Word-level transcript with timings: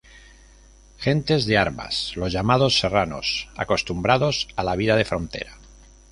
Gentes 1.05 1.45
de 1.45 1.59
armas, 1.59 2.13
los 2.15 2.31
llamados 2.31 2.79
"serranos", 2.79 3.49
acostumbrados 3.55 4.47
a 4.55 4.63
la 4.63 4.75
vida 4.75 4.95
de 4.95 5.05
frontera. 5.05 5.57